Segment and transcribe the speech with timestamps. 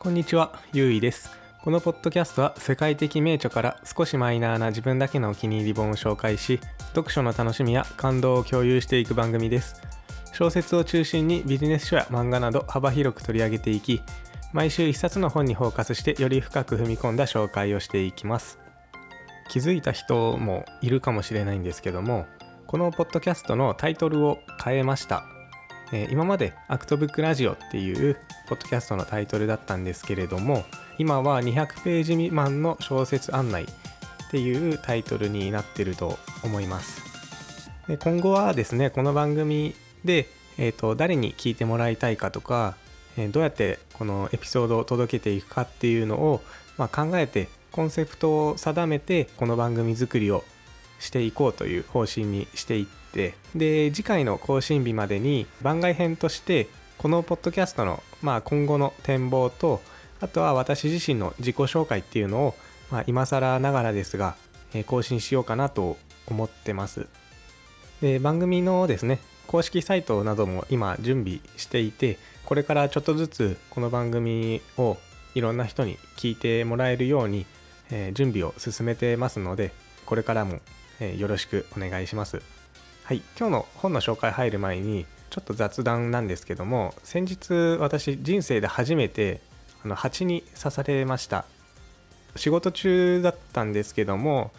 [0.00, 1.30] こんにちは、ゆういです。
[1.60, 6.58] このポッドキャストは世界的名著から少しマイナーな自分だけのお気に入り本を紹介し、
[6.94, 9.82] 読書の楽しみや感動を共有していく番組です。
[10.32, 14.00] 小説を中心にビジネス書や漫画など幅広く取り上げていき、
[14.54, 18.58] 毎週一冊の本にフォーカスしてより深く踏み込んだ紹介をしていきます。
[19.50, 22.24] 気づいた人もいるかもしれないんですけども、
[22.66, 25.24] このポッドキャストのタイトルを変えました。
[25.92, 28.16] え今までアクトブックラジオっていう
[28.48, 30.64] ポッドキャストのタイトルだったんですけれども
[30.98, 33.66] 今は200ページ未満の小説案内っ
[34.30, 37.02] ていうタイトルになってると思います。
[37.88, 42.76] で今後はですねこの番組で、えー、と誰に聞いてもらいたいかとか、
[43.16, 46.40] えーどうやってこのエピソードを届けていくかっていうのを、
[46.78, 50.44] まあ、考えてコンセプトを定めてこの番組作りを
[51.00, 56.68] していこうという方針にしていってで次回の更新日までに番外編として
[56.98, 59.80] このポッドキャストの、まあ、今後の展望と
[60.20, 62.54] あとは私自身の自己紹介っていうのを、
[62.90, 64.36] まあ、今更ながらですが、
[64.74, 67.06] えー更新しようかなと思ってます。
[68.02, 74.96] で番組のですね公式サイトなども今準備していてこれからちょっとずつこの番組を
[75.34, 77.46] いろんな人に聞いてもらえるように、
[77.90, 79.72] えー準備を進めてますので
[80.04, 80.58] これからも、
[81.00, 82.42] えよろしくお願いします。
[83.04, 89.40] はい今日の本の紹介入る前にちょっと雑談なんですけども先日私人生で初めて
[89.84, 91.44] あの蜂に刺されました。
[92.36, 94.52] 仕事中だったんですけども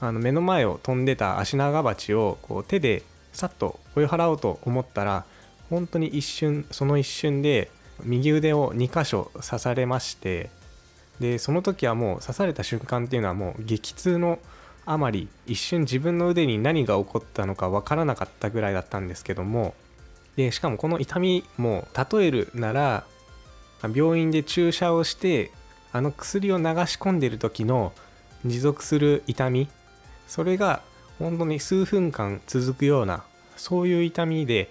[0.00, 5.24] あの目の前を飛んでたアシナガバチをこう手でさっと追い払おうと思ったら
[5.70, 7.70] 本当に一瞬その一瞬で
[8.04, 10.50] 右腕を2箇所刺されまして
[11.20, 14.38] でその時はもう刺された瞬間っていうのはもう激痛の
[14.90, 19.74] あまり一瞬自分の腕に何が起こったのかわからなかったぐらいだったんですけども
[20.36, 23.04] でしかもこの痛みも例えるなら
[23.94, 25.50] 病院で注射をして
[25.92, 27.92] あの薬を流し込んでる時の
[28.46, 29.68] 持続する痛み
[30.26, 30.80] それが
[31.18, 33.24] 本当に数分間続くような
[33.58, 34.70] そういう痛みで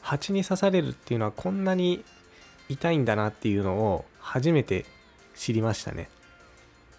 [0.00, 2.04] 蜂に刺されるっていうのはこんなに
[2.68, 4.86] 痛いんだなっていうのを初めて
[5.36, 6.08] 知りましたね。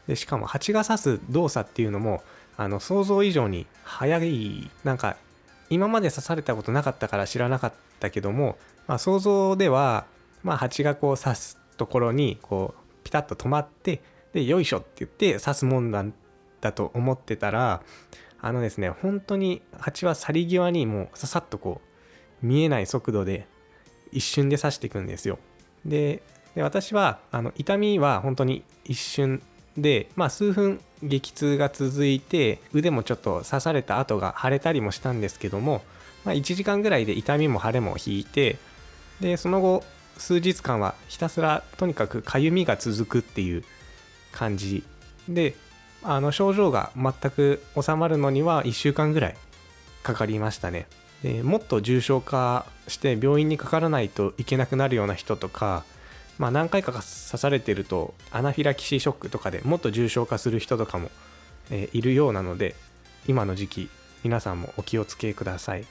[0.07, 2.23] でしかも蜂が刺す動作っていうのも
[2.57, 4.69] あの想像以上に早い。
[4.83, 5.17] なんか
[5.69, 10.05] 今まで刺されたことなかったから知らなかったけども、まあ、想像では、
[10.43, 14.01] まあ、蜂がこう刺すところにこうピタッと止まって
[14.33, 16.13] でよいしょって言って刺すもんなん
[16.61, 17.81] だと思ってたら
[18.39, 21.81] あのですね本当に蜂は去り際にもうささっとこ
[22.43, 23.47] う見えない速度で
[24.11, 25.39] 一瞬で刺していくんですよ。
[25.85, 26.21] で
[26.55, 29.41] で私はあの痛みは本当に一瞬
[29.77, 35.83] で、まあ、数分激痛が続いて腕もちょっと刺された跡が腫れたりもしたんですけども、
[36.23, 38.57] まあ、1時間ぐらいで痛みも腫れも引いて
[39.19, 39.83] でその後
[40.17, 43.63] 数日間はひたすらとにかくかゆみが続くっていう
[44.31, 44.83] 感じ
[45.27, 45.55] で
[46.03, 49.35] あの症状が全く収まるのには1週間ぐらい
[50.03, 50.87] かかりましたね。
[51.23, 55.85] でもっと重症化して病院にかからないといけなくなるような人とか
[56.39, 61.09] まあ、何回か刺されてるとアナフィラキシーショックとかでもっと重症化する人とかも、
[61.69, 62.75] えいるようなので
[63.27, 63.89] 今の時期
[64.23, 65.85] 皆さんもお気をつけください。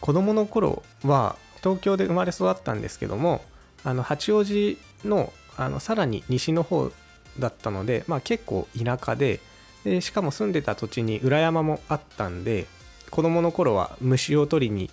[0.00, 3.42] 子供の頃は東京で生まれ育ったんですけども
[3.84, 6.92] あの八王子のあのさらに西の方
[7.38, 9.40] だったので、まあ、結構田舎で
[9.84, 12.66] でしかも住んでた土地に裏山もあったんで
[13.10, 14.90] 子供の頃は虫を取りに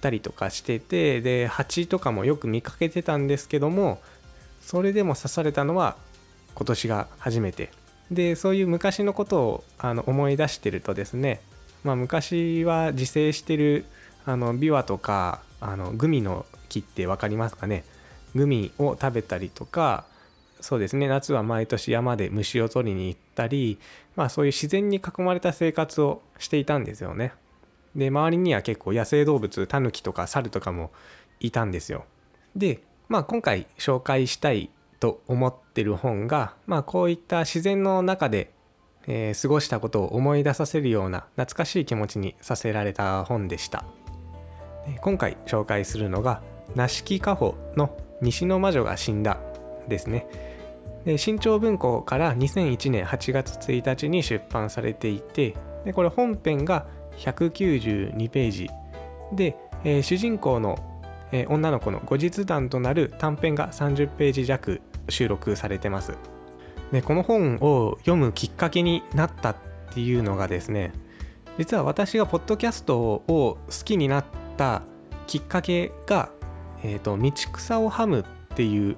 [0.00, 4.00] ったりとかしててで蜂とかもよく見かけてたんですけども
[4.62, 5.96] それでも刺されたのは
[6.54, 7.70] 今年が初めて
[8.10, 11.40] でそういう昔のことをあの思い出してるとですね、
[11.84, 13.84] まあ、昔は自生してる
[14.24, 17.84] あのビワとかあのグミの木って分かりますかね？
[18.34, 20.04] グミを食べたりとか
[20.60, 23.78] そうですね夏は毎年山で虫を取りに行ったり、
[24.16, 27.32] まあ、そういう自然に囲まれた生活をしていたんですよね。
[27.94, 30.90] で周りには結構野生動物タヌキとか猿とかも
[31.40, 32.04] いたんですよ。
[32.54, 34.70] で、まあ、今回紹介したい
[35.00, 38.52] と思ってる本が、まあ、こういった自然の中で、
[39.06, 43.84] えー過ごしたことを思い出させるような懐かしい気持ちにさせられた本でした。
[45.00, 46.42] 今回紹介するのが
[46.74, 49.38] 「梨木家宝の西の魔女が死んだ」
[49.88, 50.26] ですね。
[51.04, 55.54] で新潮文庫から2001年8月1日に出版されていて
[55.84, 56.86] でこれ本編が
[57.20, 58.70] 192ページ
[59.32, 60.78] で、えー主人公の、
[61.32, 66.14] えー女の子の後日談となる短編が30ページ弱収録されてます
[66.92, 69.56] でこの本を読むきっかけになったっ
[69.94, 70.92] ていうのがですね
[71.58, 74.24] 実は私がポッドキャストを好きになっ
[74.56, 74.82] た
[75.26, 76.30] きっかけが
[76.82, 78.20] 「えーと道草をはむ」
[78.52, 78.96] っていう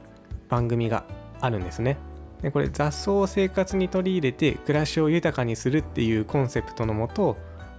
[0.48, 1.04] 番組が
[1.40, 1.96] あるんですね。
[2.42, 7.36] でこれ雑草を生活に取り入れて暮らしを豊かにするっていうコンセプトのもと、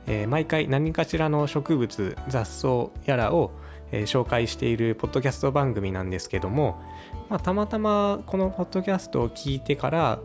[0.07, 3.51] えー、毎回何かしらの植物雑草やらを、
[3.91, 6.81] えー、紹介しているポッドキャスト番組なんですけども、
[7.29, 10.19] まあ、たまたまこのポッドキャストを聞いてから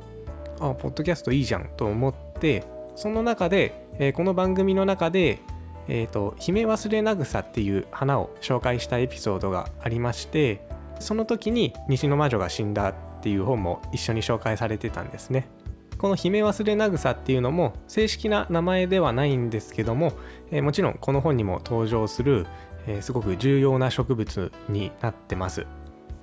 [0.61, 2.65] あポッドキャストいいじゃんと思って
[2.97, 5.41] その中で、えー、この番組の中で
[5.89, 10.61] えーと、姫忘れなぐさっていう花を紹介したエピソードがありまして
[11.01, 15.49] その時に西の魔女が死んだっていう本も一緒に紹介されてたんですね。
[15.99, 20.13] この姫忘れなぐさっていうのも正式な名前ではないんですけども、
[20.51, 22.47] えー、もちろんこの本にも登場する、
[22.87, 25.67] えー、すごく重要な植物になってます。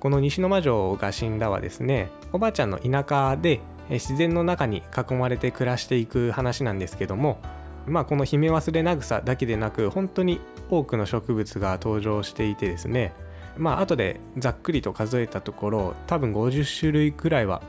[0.00, 7.40] この西の魔女が死んだはですねおばあちゃんの田舎で自然の中に囲まれて暮らしていく話なんですけども
[7.86, 10.40] まあ、このヒメワスレナグサだけでなく本当に
[10.70, 13.12] 多くの植物が登場していてですね
[13.56, 17.62] まあ後でざっくりと数えたところ多分50種類くらいは、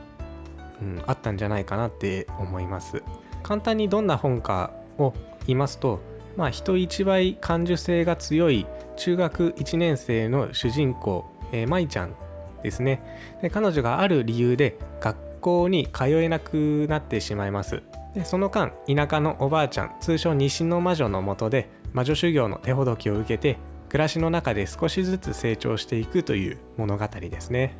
[0.80, 3.02] うん、あったんじゃないかなって思います。
[3.42, 5.14] 簡単にどんな本かを
[5.46, 6.00] 言いますと
[6.36, 8.66] まあ人一倍感受性が強い
[8.96, 12.14] 中学1年生の主人公、えー、舞ちゃん
[12.62, 13.02] ですね。
[13.42, 17.82] で彼女がある理由で学校に通えなくなってしまいます。
[18.14, 23.58] でその間田舎のおばあちゃん通称西の魔女のもとで魔女修行の手ほどきを受けて
[23.88, 27.76] 暮らしの中で少しずつ成長していくという物語ですね。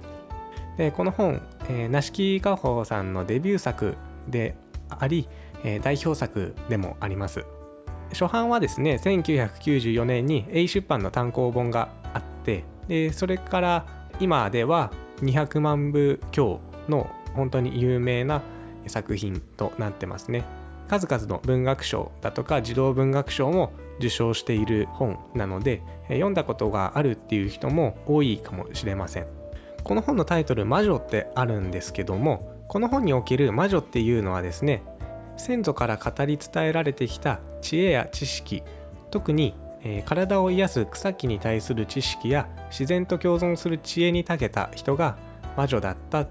[0.78, 3.96] でこの本、えー、梨木家宝さんのデビュー作
[4.28, 4.56] で
[4.88, 5.28] あり、
[5.64, 7.44] えー、代表作でもあります。
[8.12, 13.86] 初版はですね1994年に A 出版の単行本があってでそれから
[14.18, 14.90] 今では
[15.20, 18.40] 200万部強の本当に有名な
[18.86, 20.44] 作品となってますね。
[20.88, 29.37] 数々の文学賞だとか児童文学賞も受賞している本なので読んだことがあるっていう人も多いかもしれません。
[29.88, 34.82] この本のタイトル「魔女」ってあるんですけどもこの本における魔女っていうのはですね
[35.38, 38.62] 先祖から語り伝えられてきた知恵や知識
[39.10, 45.16] 特に、えー、体を癒す草木に対する知識や自然と共存する知恵に長けた人が
[45.56, 46.26] 魔女だった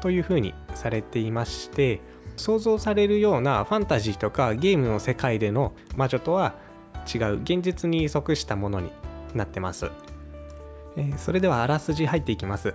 [0.00, 2.00] というふうにされていまして
[2.38, 6.54] 想像されるようなファンタジーとかゲームの世界での魔女とは
[7.14, 8.90] 違う現実に即したものに
[9.34, 9.90] なってます、
[10.96, 12.72] えー、それではあらすじ入っていきます。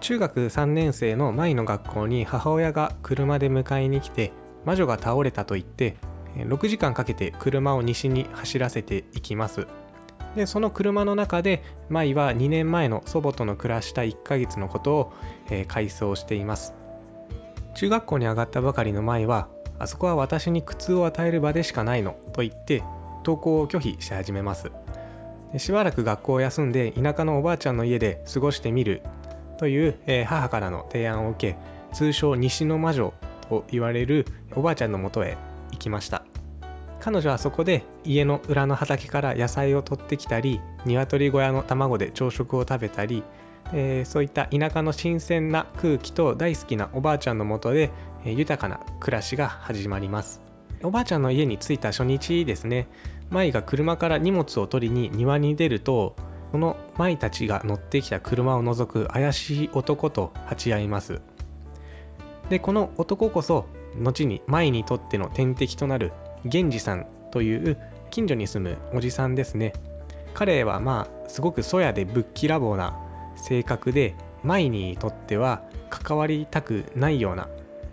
[0.00, 4.32] 中学3年生の舞の学校に母親が車で迎えに来て
[4.64, 5.96] 魔女が倒れたと言って
[6.36, 9.66] 6時間かけて車を西に走らせていきます。
[10.36, 15.12] でその車の中で舞は2年前の祖母との暮らした1ヶ月のことを、
[15.50, 16.72] えー、回想しています。
[17.74, 19.48] 中学校に上がったばかりの舞は
[19.78, 22.82] あそこは私に苦痛を与える場でしかないのと言って
[23.24, 24.70] 登校を拒否し始めます。
[25.56, 29.02] しばらく学校を休んで田舎のおばあちゃんの家で過ごしてみる
[29.60, 31.58] という、母からの提案を受け
[31.92, 33.12] 通称西の魔女
[33.46, 34.24] と言われる
[34.56, 35.36] おばあちゃんのもとへ
[35.72, 36.22] 行きました。
[36.98, 43.22] 彼女はそこで家の裏の畑から野菜を取ってきたり鶏小屋の卵で朝食を食べたり、
[43.74, 47.90] えー、そういった田舎の新鮮な空気と大好きなおばあちゃんのもとで、
[48.24, 50.40] え、豊かな暮らしが始まります。
[50.82, 52.88] おばあちゃんの家に着いた初日ですね。
[53.28, 56.16] 舞が車から荷物を取りに庭に出ると
[56.52, 61.20] この舞たちが乗ってきた車を除く怪しい男と鉢合います。
[62.48, 63.66] でこの男こそ
[63.96, 66.12] 後に舞にとっての天敵となる
[66.44, 67.78] 源氏さんという
[68.10, 69.72] 近所に住むおじさんですね。
[70.34, 72.98] 彼はまあすごくそやでぶっきらぼうな
[73.36, 77.48] 性格で舞にとっては関わりたくないような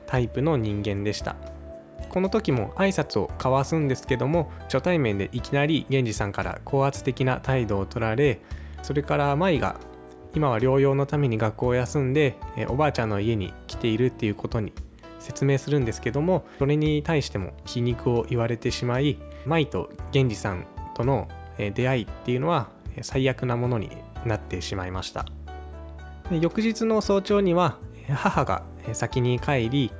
[0.06, 1.36] タイプの人間でした。
[2.18, 8.42] この時も挨拶を交わすんですけども初対面でいきなり源氏さんから高圧的な態度を取られ
[8.82, 9.80] それから舞が
[10.34, 12.36] 今は療養のために学校を休んで
[12.70, 14.74] おばあちゃんの家に来ているっていうことに
[15.20, 21.28] 説明するんですけどもそれに対しても皮肉を言われてしまい舞と源氏さんとの
[21.60, 22.70] 出会いっていうのは
[23.04, 23.92] 最悪なものに
[24.26, 25.28] なってしまいました。
[26.32, 27.78] で翌日の早朝には
[28.10, 29.92] 母が先に帰り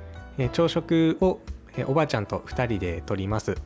[0.52, 1.38] 朝食を
[1.78, 3.56] えおばあちゃんと2人で取ります。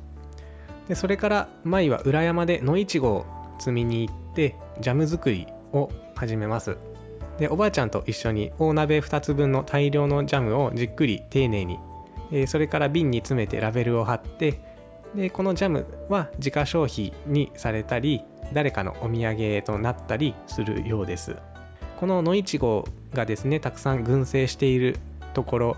[0.87, 3.27] でそれから舞は裏山で野いちごを
[3.59, 6.77] 摘みに行ってジャム作りを始めます。
[7.39, 11.79] でおばあちゃんと一緒に大鍋2つ分の大量のジャムをじっくり丁寧に、
[12.31, 14.61] えそれから瓶に詰めてラベルを貼って
[15.15, 21.37] でこのジャムは自家消費にされたり誰かのお土産となったりするようです。
[21.99, 24.97] この野いちごがですねたくさん群生している
[25.35, 25.77] ところ、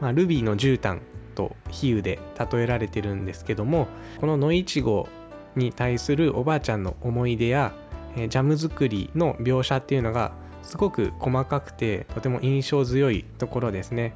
[0.00, 1.00] まあ、ルビーの絨毯
[1.40, 2.18] と比喩で
[2.52, 3.88] 例えられてるんですけども
[4.20, 5.08] この野いちご
[5.56, 7.72] に対するおばあちゃんの思い出や
[8.14, 10.32] ジャム作りの描写っていうのが
[10.62, 14.14] すごく細かくてとても印象強いところですね。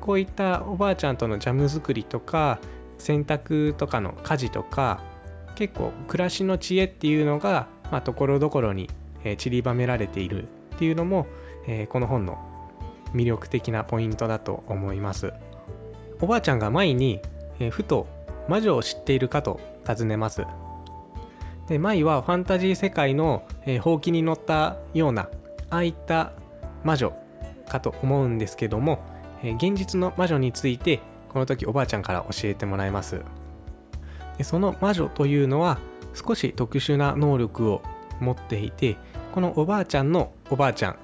[0.00, 2.58] こういったおばあちゃんとのジャム作りとか
[2.98, 5.00] 洗濯とかの家事とか
[5.54, 7.68] 結構暮らしの知恵っていうのが
[8.04, 8.88] ところどころに
[9.36, 10.46] 散りばめられているっ
[10.78, 11.26] ていうのも、
[11.68, 12.38] え、この本の
[13.14, 15.32] 魅力的なポイントだと思います。
[16.22, 17.20] おばあちゃんが舞に、
[17.58, 18.06] え、ふと
[18.48, 20.46] 魔女を知っているかと尋ねます。
[21.68, 25.28] で舞はファンタジー世界の、え、ほうきに乗ったような
[25.68, 26.32] ああいった
[26.84, 27.12] 魔女
[27.68, 29.00] かと思うんですけども、
[29.42, 33.20] え、現実の魔女についてこの時おばあちゃんから教えてもらいます。
[34.38, 35.78] でその魔女というのは
[36.14, 37.82] 少し特殊な能力を
[38.20, 38.96] 持っていて
[39.32, 40.96] このおばあちゃんのおばあちゃん。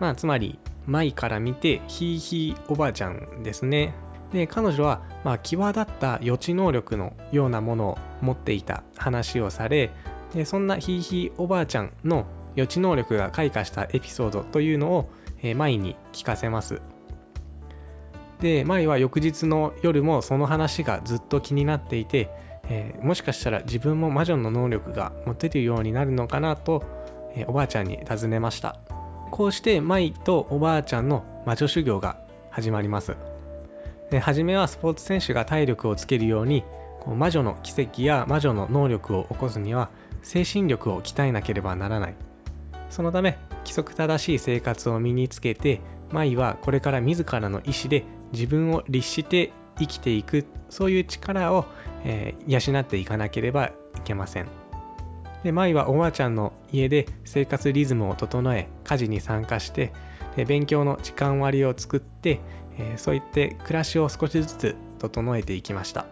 [0.00, 3.94] まあつまり舞から見てひいひいおばあちゃんですね。
[4.32, 9.90] で彼女はまあ際立った予知能力のようなものを持っていた話をされ
[10.32, 15.10] でそんなひいひいおばあちゃんの予知能力が開花したエピソードというのを、
[15.42, 16.80] えー、舞に聞かせます。
[18.40, 22.30] で舞は翌日の夜もその話がずっと気になっていて
[22.70, 26.84] えー、もしかしたら自分も魔女の能力が持てるようになるのかなと、
[27.34, 28.78] えー、おばあちゃんに尋ねました。
[29.30, 32.18] こうして舞とおばあちゃんの魔女修行が
[32.50, 33.16] 始まります。
[34.18, 36.64] 初めはスポーツ選手が体力をつけるように
[37.06, 39.90] 魔女の奇跡や魔女の能力を起こすには
[40.22, 42.14] 精神力を鍛えなければならない。
[42.90, 51.66] そのため規則正しい生活を身につけて舞はこれから自らの意思で自分を律して生きていくそういう力を、
[52.04, 53.72] えー、養っていかなければい
[54.04, 54.48] けません。
[55.44, 59.92] で舞はおばあちゃんの家で生活リズムを整え家事に参加して
[60.46, 62.40] 勉強の時間割を作って、
[62.78, 66.06] えー、そういって暮らしを少しずつ整えていきました。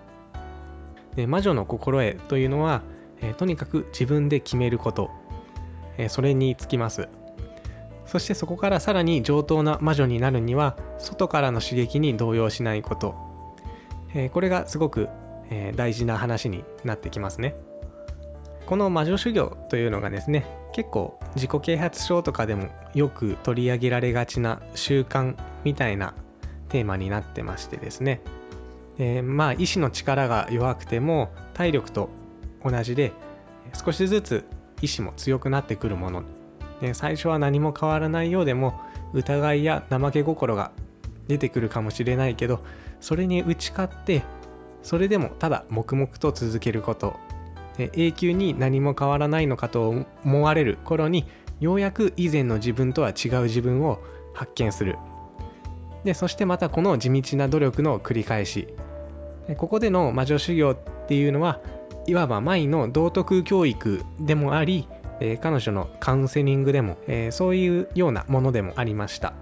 [1.17, 2.83] で魔女の心得というのは、
[3.21, 5.11] えー、とにかく自分で決めること、
[5.97, 7.09] えー、それにつきます。
[8.07, 13.15] そしてそこからさらに上等な魔女になるには外からの刺激に動揺しないこと。
[14.15, 15.09] えー、これがすごく、
[15.51, 17.55] えー、大事な話になってきますね。
[18.65, 26.15] この魔女修行というのがですね結構自己啓発書とかでもよく取り上げられがちな習慣みたいな
[26.69, 28.21] テーマになってましてですね、
[28.99, 32.11] えー、まあ意志の力が弱くても体力と
[32.65, 33.13] 同じで
[33.73, 34.45] 少しずつ
[34.81, 36.23] 意志も強くなってくるもの、
[36.81, 38.81] ね、最初は何も変わらないようでも
[39.13, 40.73] 疑いや怠け心が
[41.27, 42.61] 出てくるかもしれないけど
[43.01, 44.23] それに打ち勝って
[44.83, 47.17] それでもただ黙々と続けること。
[47.79, 51.27] 永久に何も変わらないのかと思われる頃に
[51.61, 54.01] ようやく以前の自分とは違う自分を
[54.35, 54.97] 発見する。
[56.05, 58.69] でそしてまたこの地道な努力の繰り返し。
[59.57, 60.77] ここでの魔女修行っ
[61.07, 61.61] ていうのは
[62.07, 64.87] いわば舞の道徳教育でもあり
[65.41, 66.99] 彼女のカウンセリングでも
[67.31, 69.33] そういうようなものでもありました。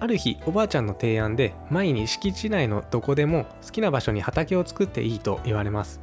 [0.00, 6.00] ある日おばあちゃんの提案で前に敷地内のどこでも好きな場所に畑を作っていいと言われます。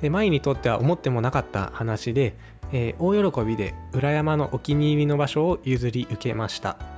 [0.00, 2.34] で舞にとっては思ってもなかった話で、
[2.72, 6.95] えー、大喜びで裏山のお気に入りの場所を譲り受けました。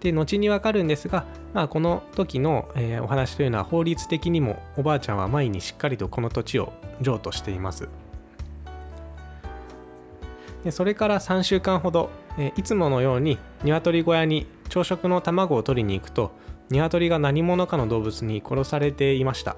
[0.00, 1.24] で後にわかるんですが、
[1.54, 7.88] まあ、この時の、えー、お話というのは法律的にもおばあちゃんは舞にしっかりとこの土地を譲渡しています。
[10.64, 16.32] でそれから3週間ほど、えー、いつものように鶏小屋に朝食の卵を取りに行くと
[16.70, 19.56] 鶏が何者かの動物に殺されていました。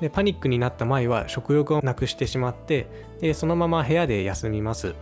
[0.00, 2.88] でパニックになった舞は食欲をなくしてしまって
[3.20, 4.94] でそのまま部屋で休みます。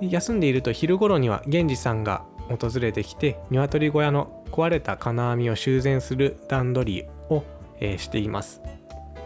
[0.00, 7.44] で休んでいると昼頃には源氏さんが訪れてきて鶏小屋の壊れた金網を修繕する段取りを、
[7.80, 8.60] えー、しています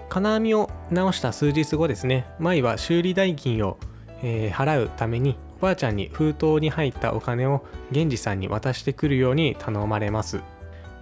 [0.08, 3.78] 金網を直した数日後ですね舞は修理代金を、
[4.22, 10.40] えー、払うためにおばあちゃんに封筒に入ったお金を源氏さんに渡してくるように頼まれます。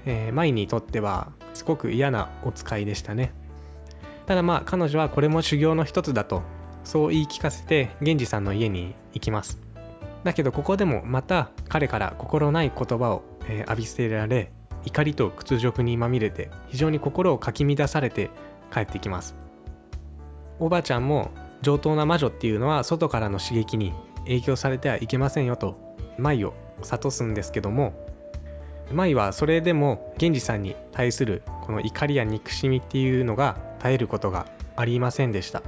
[0.06, 3.35] えー、舞にとってはすごく嫌なお使いでしたね。
[4.25, 6.42] ただまあ彼女はこれも修行の一つだと
[6.85, 9.65] そう言い聞かせて源氏さんの家に行きます。
[10.26, 14.50] だけどここでもまた彼から心ない言葉を、え、浴びせられ
[14.85, 18.30] 怒りと屈辱にまみれて非常に心をかき乱されて
[18.73, 19.35] 帰ってきます。
[20.59, 21.30] おばあちゃんも
[21.62, 23.92] 上等な魔女っていうのは外からの刺激に
[24.25, 25.76] 影響されてはいけませんよと
[26.18, 27.95] 舞を諭すんですけども
[28.90, 35.62] 舞はそれでも源氏さんに対するこの怒りや憎しみっていうのが絶えることがありませんでした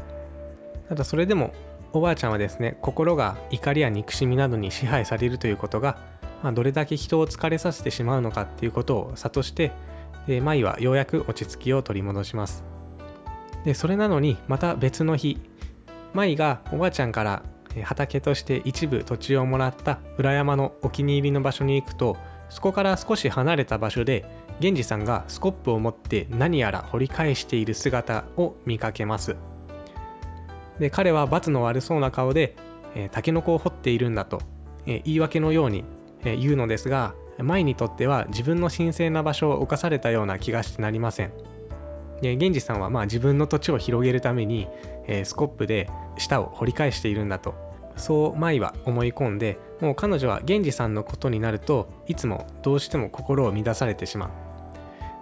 [0.88, 1.52] ただそれでも
[1.92, 5.98] おばあちゃんはですね心が怒りや憎しみなどに支配されるということが、
[6.42, 9.72] まあ、どれだけ人を疲れさせてしまうのかっていうことを諭して
[10.26, 12.64] で舞はようやく落ち着きを取り戻します。
[13.64, 15.40] でそれなのにまた別の日
[16.14, 17.42] 舞がおばあちゃんから
[17.82, 22.16] 畑として一部土地をもらった裏山のお気に入りの場所に行くと
[22.48, 24.24] そこから少し離れた場所で
[24.60, 29.36] 源氏さんがスコップを持って何やら掘り返している姿を見かけます。
[30.78, 32.56] で彼は罰の悪そうな顔で、
[32.94, 34.40] えー、タケノコを掘っているんだと、
[34.86, 35.84] えー、言い訳のように、
[36.24, 41.32] えー、言うのですが舞にとっては自分の神聖な場所を侵されたような気がしてなりません。
[42.20, 44.66] で源氏さんはまあ自分の土地を広げるために、
[45.06, 47.54] えー、スコップで下を掘り返しているんだと
[47.96, 54.47] そう舞は思い込んでもう彼女は源氏さんのことになるといつもどうしても心を乱されてしまう。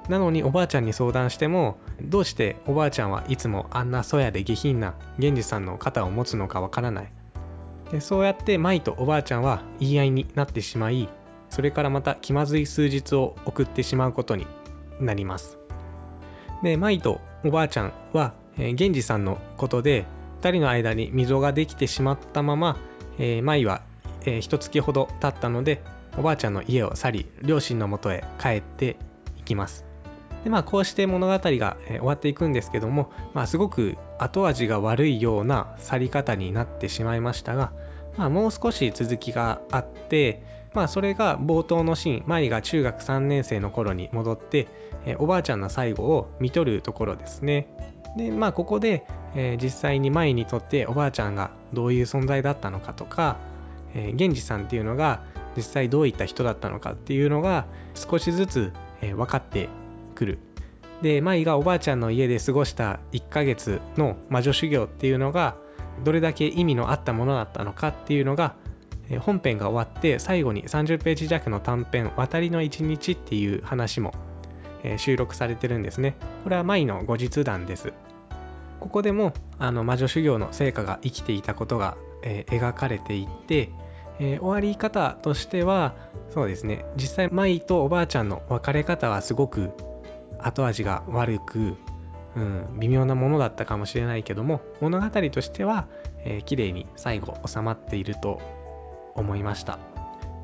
[0.09, 7.13] なのにおばあちゃんに相談してもどうしておばあちゃんはいつもあんなそやで下品な源氏さんの肩を持つのかわからない。
[7.91, 11.09] でそうやって舞とおばあちゃんは言い合いになってしまい
[11.51, 14.47] それからまた気まずい数日を送ってしまうことに
[15.01, 15.59] なります。
[16.63, 20.05] で舞とおばあちゃんは、えー、源氏さんのことで
[20.41, 22.77] 2人の間に溝ができてしまったまま、
[23.19, 23.83] えー、舞は、
[24.25, 25.83] えー、一月ほど経ったので
[26.19, 28.97] おばあちゃんの家を去り両親のもとへ帰って
[29.39, 29.86] いきます。
[30.47, 37.73] でまあこうして物語が、終わっていくんですけども、まあ、すごく後味が悪いような去り方になってしまいましたが、
[38.17, 44.69] まあ、もう少し続きがあってまあそれが冒頭のシーン舞が中学3年生の頃に戻って、
[45.19, 47.67] おばあちゃんの最後を見とるところですね。
[48.17, 53.39] でまあここで、えー、実際に舞にとっておばあちゃんがどういう存在だったのかとか、
[53.97, 55.23] えー、源氏さんっていうのが
[55.57, 59.69] 実際どういった人だったのかっていうのが少しずつ、えー、分かって
[60.17, 60.39] くる
[61.03, 65.57] で舞がおばあちゃんの家で過ごした1ヶ月の魔女修行っていうのが
[66.05, 68.57] どれだけ意味のあったものだったのかっていうのが
[69.21, 74.13] 本編が終わって最後に30ページ弱の短編「渡りの一日」っていう話も
[74.97, 76.17] 収録されてるんですね。
[76.45, 77.93] これは舞の後日談です。
[78.81, 83.71] ここでもあの魔女修行の成果が生きていたことが、え、描かれていて、
[84.19, 85.95] えー、終わり方としては
[86.31, 89.71] そうですね実際舞とおばあちゃんの別れ方はすごく
[90.39, 91.77] 後味が悪く、
[92.37, 95.87] うん、微妙なものだったかもしれないけども物語としては、
[96.25, 98.41] えー、綺麗に最後収まっていると
[99.15, 99.79] 思いました。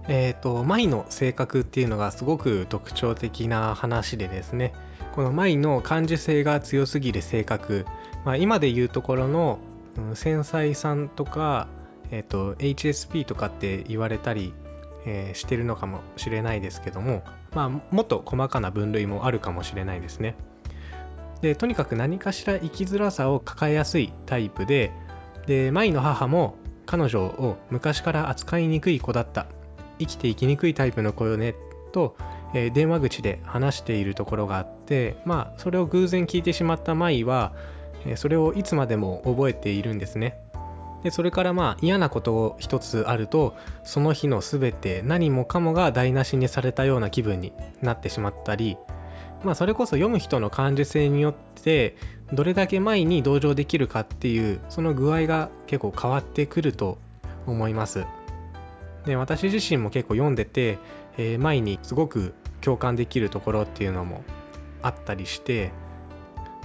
[0.09, 4.73] えっ、ー、と舞の性格っていうのがすごく特徴的な話でですね
[5.13, 7.87] この舞の感受性が強すぎる性格、
[8.25, 9.59] まあ、今で言うところの、
[9.97, 11.69] うん、繊細さんとか、
[12.11, 14.55] えーと、HSP とかって言われたり、
[15.07, 17.23] えー、してるのかもしれないですけども、
[17.55, 20.37] まあ、もっと細かな分類もあるかもしれないですね。
[21.41, 24.93] でとにかく何かしら生きづらさを抱えやすいタイプで
[25.47, 29.47] で舞の母も彼女を昔から扱いにくい子だった
[29.99, 31.57] 生きていきにくいタイプの子よね
[31.91, 32.17] と、
[32.55, 37.53] えー、電話口で話しているところがあってまあそれを偶然聞いてしまった舞は、
[38.07, 40.39] えー、それをいつまでも覚えているんですね。
[41.03, 48.77] でそれからまあ嫌なことを一つあるとその日の全て何もかもが台無しにされたような気分になってしまったり
[49.45, 51.97] まあそれこそ読む人の感受性によって
[52.33, 56.99] どれだけ前に同情できるかっていうその具合が結構変わってくると
[57.47, 58.05] 思います。
[59.05, 60.79] で私自身も結構読んでて、
[61.19, 64.23] えー、前にすごく共感できるところっていうのも
[64.81, 65.73] あったりして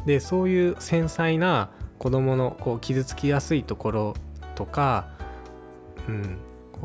[0.06, 1.69] でそういう繊細な
[2.00, 4.14] 子どものこう傷つきやすいところ
[4.56, 5.08] とか、
[6.08, 6.38] うん、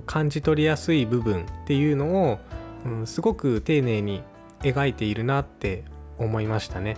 [0.07, 2.38] 感じ取りやすい部分っていうのを、
[2.85, 4.22] うん、すごく丁寧に
[4.61, 5.85] 描いているなって
[6.18, 6.96] 思いましたね。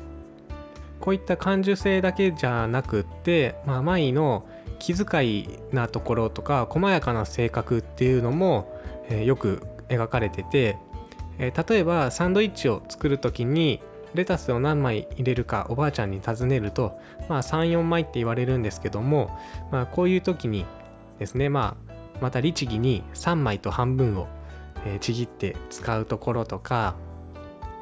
[1.01, 4.47] こういった感受性だけじゃなくって、まあ、舞の
[4.79, 10.79] 気遣いなところとか細やかな性格っていうのも、えー、よく描かれてて、
[11.39, 13.83] えー、例えばサンドイッチを作る時に
[14.15, 16.99] レタスを何枚入れるかおばあちゃんに尋ねると、
[17.29, 19.37] まあ、34枚って言われるんですけども、
[19.71, 20.67] まあ、こういう時に
[21.19, 24.29] ですね、まあ、また律儀に3枚と半分を、
[24.87, 26.95] え、ちぎって使うところとか、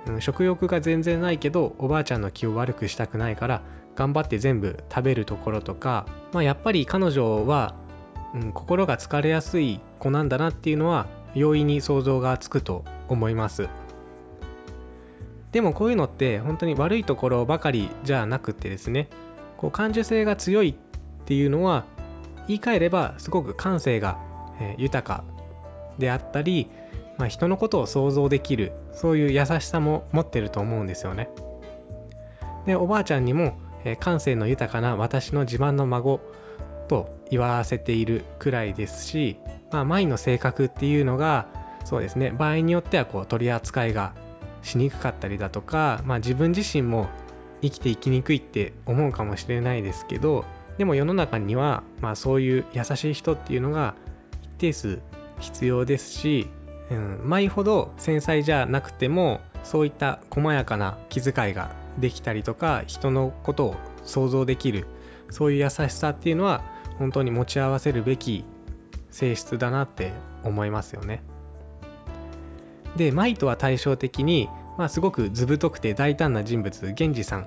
[0.07, 3.63] うん、食欲が全然ないけどおばあちゃんの気を悪くしたくないから
[3.95, 7.75] 頑張って全部食べるところとか、まあ、やっぱり彼女は、
[8.35, 13.69] うん、心が疲れやすい子なんだなっていうのは容易に想像がつくと思います。
[15.53, 19.09] でもこういうのって本当に悪いところばかりじゃなくてですね
[19.59, 21.85] こう感受性が強いっていうのは
[22.49, 24.19] 言い換えればすごく感性が
[24.61, 25.25] え豊か
[25.99, 26.69] であったり、
[27.19, 31.29] まあ、人のことを想像できるそういう優しさも持ってると思うんですよね。
[32.67, 36.21] でおばあちゃんにもえ感性の豊かな私の自慢の孫
[36.89, 39.39] と言わせているくらいですし、
[39.71, 41.47] まあ、舞の性格っていうのが
[41.85, 44.15] そうですね場合によってはこう取り扱いが
[44.63, 47.09] しにくかったりだとか、まあ、自分自身も
[47.61, 50.45] 生きていきにくいって思うかもしれないですけど
[50.79, 53.95] でも世の中には、まあ、そういう優しい人っていうのが
[54.43, 55.01] 一定数
[55.39, 56.49] 必要ですし、
[56.91, 64.87] うん、舞ほど繊細じゃなくてもそういった細やかな気遣いができたりとか人のことを想像できる
[65.31, 66.63] そういう優しさっていうのは
[66.99, 68.45] 本当に持ち合わせるべき
[69.11, 71.23] 性質だなって思いますよね。
[72.97, 77.47] で舞とは対照的に、まあ、すごく図太くて大胆な人物源氏さんっ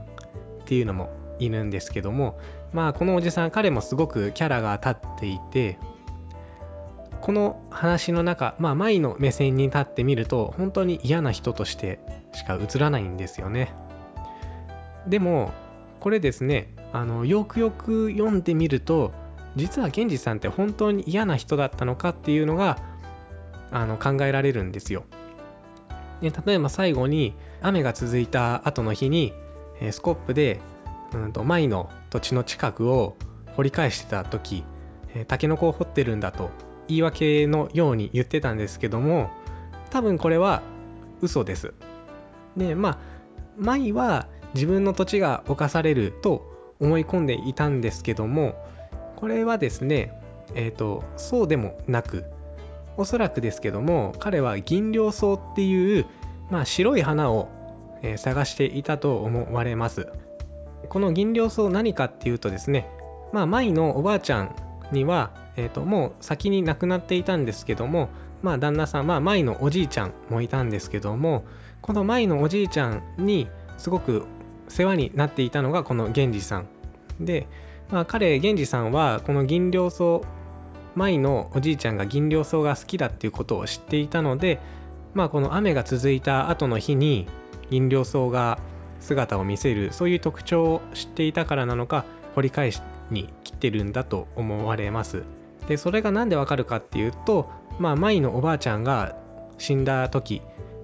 [0.66, 2.40] ていうのもいるんですけども
[2.74, 5.78] まあこのおじさん彼もすごくキャラが立っていて
[7.22, 12.00] この話の中まあ舞の目線に立ってみると本当に嫌な人として
[12.34, 13.74] しか映らないんですよね。
[15.08, 15.52] でも
[16.00, 19.12] これですねあのよくよく読んでみると
[19.56, 22.78] 実は源氏さんって本当に嫌な人だったのかっていうのが
[23.72, 25.06] あの考えられるんですよ。
[26.22, 29.34] で例えば最後に雨が続いた後の日に、
[29.80, 30.60] え、スコップで
[31.14, 33.16] うんと舞の土地の近くを
[33.56, 34.64] 掘り返してた時、
[35.14, 36.50] え、タケノコを掘ってるんだと
[36.88, 39.30] 言い訳のように言ってたんですけども
[39.90, 40.62] 多分これは
[41.22, 41.74] 嘘です。
[42.58, 42.98] でまあ
[43.58, 48.56] 舞は自分の土地が侵されると思い込んでいたんですけども
[49.16, 50.14] これはですね
[50.54, 52.26] えっ、ー、とそうでもなく
[52.98, 56.06] おそらくですけども彼は銀梁草っていう、
[56.50, 57.50] まあ、白い花を、
[58.02, 60.08] えー、探していたと思われます。
[60.90, 62.88] この銀梁草何かっていうとですね
[63.34, 64.56] まあ舞のおばあちゃん
[64.92, 68.10] には、えーと、もう先に亡くなっていたんですけども
[68.44, 71.44] まあ旦那さんまあ舞のおじいちゃんもいたんですけども
[71.82, 74.26] この舞のおじいちゃんにすごく
[74.68, 76.68] 世話になっていたのがこの源氏さん。
[77.20, 77.48] で、
[77.90, 80.22] まあ、彼源氏さんはこの銀梁草
[80.96, 84.60] 舞のおじいちゃんが銀梁草が好きだっていうことを知っていたので
[85.14, 87.28] まあこの雨が続いた後の日に
[87.70, 88.60] 銀梁草が
[89.00, 92.82] 姿を見せるそういう特徴を知っていたからなのか掘り返し
[93.12, 95.24] に来てるんだと思われます。
[95.68, 99.16] でそれが何でわかるかっていうとまあ舞のおばあちゃんが
[99.58, 100.42] 死んだ時、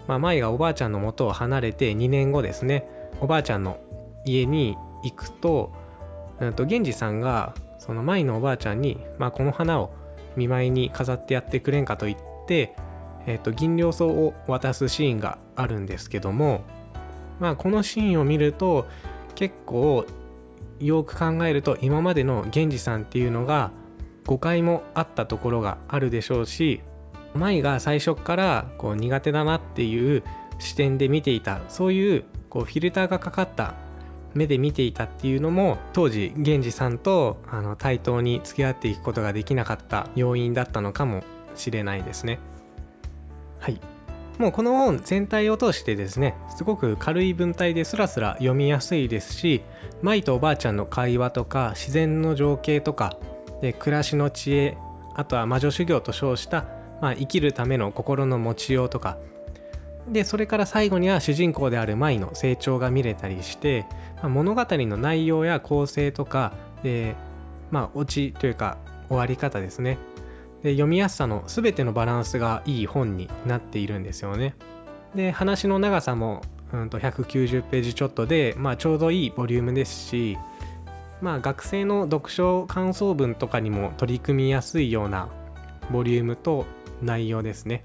[0.08, 2.88] まあ、舞がおばあちゃんの元を離れて2年後ですね
[3.19, 3.80] おばあちゃんの
[4.26, 5.71] 家に行くと,、
[6.39, 9.93] うん、と源氏さんがその舞のおばあちゃんに、まあ、この花を
[10.36, 12.17] 見舞いに飾ってやってくれんかと言っ
[12.48, 12.76] て、
[13.26, 16.62] えー、と銀両草を渡すシーンがあるんですけども
[17.39, 18.88] まあこのシーンを見ると
[19.36, 20.06] 結構
[20.80, 23.72] よく考えると今までの源氏さんっていうのが
[24.26, 26.82] 誤解もあったところがあるでしょうし
[27.34, 30.24] 舞が最初からこう苦手だなっていう
[30.60, 33.74] 視点で見ていたそういうこうフィルターがかかった
[34.34, 41.24] 目で見ていたっていうのも当時源氏さんとあの対等に付き合っていくことができなかった要因だったのかも
[41.56, 42.39] しれないですね。
[43.60, 43.80] はい
[44.38, 49.62] もうこの本全体を通してですねすごく軽い文体でスラスラ読みやすいですし
[50.02, 53.17] 舞とおばあちゃんの会話とか自然の情景とか
[53.62, 54.78] で暮らしの知恵
[55.13, 56.65] あとは魔女修行と称した、
[57.02, 59.17] まあ、生きるための心の持ちようとか
[60.08, 63.86] でそれから最後には主人公である舞の成長が見れたりして、
[64.18, 67.16] まあ、物語の内容や構成とかで
[67.70, 69.98] まあオチというか終わり方ですね。
[70.64, 74.56] で読みやすさの全てのバランスがいい本になっているんですよね。
[75.16, 80.38] で話の長さも、うん、と190ページちょっとで、まあ、ちょうどいいボリュームですし
[81.20, 85.28] まあ学生の読書感想文とかにも取り組みやすいような
[85.92, 86.66] ボリュームと
[87.02, 87.84] 内容ですね。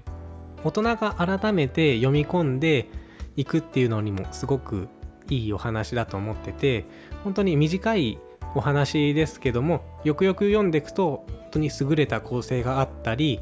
[0.67, 2.89] 大人が改めて読み込んで
[3.37, 4.89] いくっていうのにもすごく
[5.29, 6.85] いいお話だと思ってて
[7.23, 8.19] 本当に短い
[8.53, 13.39] お話ですけどもよくよく読んでいくと本当に優れた構成があったり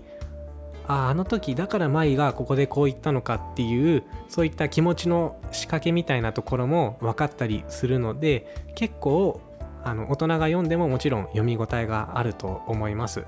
[0.88, 9.42] あああの時だから舞がここでこう言ったのかっていうそういった気持ちの仕掛けみたいなところも分かったりするので結構
[9.84, 13.24] あの大人が読んでももちろん読み応えがあると思います。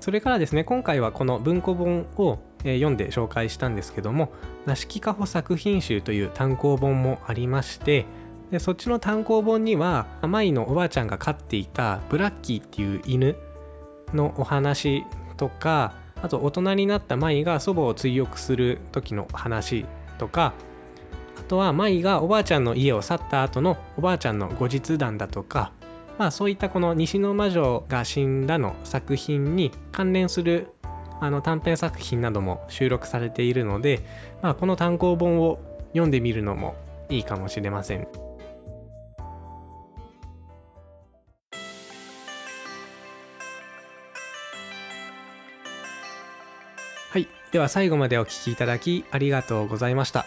[0.00, 4.32] それからですね今回はこの文庫本をえ読んで紹介したんですけども
[4.66, 8.06] 「梨木かほ作品集」という単行本もありまして
[8.50, 13.36] でそっちの単行本には舞のおばあちゃんが飼っていたブラッキーっていう犬
[14.12, 15.04] のお話
[15.36, 19.84] とかあと大人になった舞が祖母を追憶する時の話
[20.18, 20.54] とか
[21.38, 25.72] あとは舞がおばあちゃんの家を去った後のおばあちゃんの後日談だとか
[26.18, 30.68] まあそういったこの西の魔女が死んだの作品に関連する
[31.24, 34.00] あの短編作品なども収録されているので、
[34.42, 35.58] まあ、この単行本を
[35.92, 36.74] 読んでみるのも
[37.08, 38.06] いいかもしれません。
[47.10, 47.26] はい。
[47.52, 50.26] では最後までお聴きいただきありがとうございました。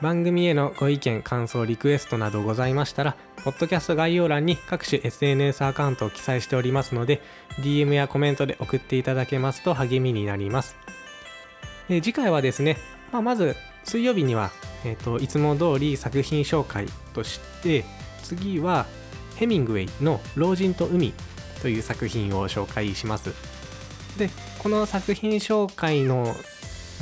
[0.00, 7.22] 番組へのご意見感想リクエストなどございましたらポッドキャスト概要欄に各種 SNS アカウントを記載しておりますので
[7.60, 10.76] DM やコメントで送っていただけますと励みになります。
[11.88, 12.78] で次回はですね、
[13.12, 14.50] まあ、まず水曜日には、
[14.84, 17.84] えーと、いつも通り作品紹介として
[18.22, 18.86] 次は
[19.36, 21.12] ヘミングウェイの「老人と海」
[21.60, 23.34] という作品を紹介します。
[24.18, 26.34] でこの作品紹介の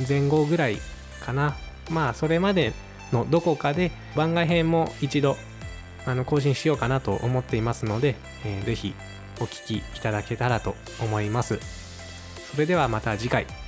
[0.07, 0.77] 前後ぐらい
[1.21, 1.55] かな
[1.89, 2.73] まあそれまで
[3.11, 5.37] のどこかで番外編も一度
[6.05, 8.15] あの更新しようかなと思っていますので、
[8.45, 8.93] えー、ぜひ
[9.39, 11.59] お聴きいただけたらと思います。
[12.51, 13.62] それではまた次回。